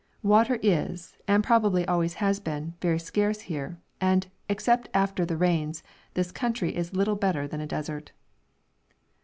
Water 0.23 0.57
is, 0.63 1.15
and 1.27 1.43
probably 1.43 1.87
always 1.87 2.15
has 2.15 2.39
been, 2.39 2.73
very 2.81 2.97
scarce 2.97 3.41
here, 3.41 3.79
and, 4.01 4.25
except 4.49 4.89
after 4.95 5.27
the 5.27 5.37
rains, 5.37 5.83
this 6.15 6.31
country 6.31 6.75
is 6.75 6.95
little 6.95 7.13
better 7.15 7.47
than 7.47 7.61
a 7.61 7.67
desert. 7.67 8.11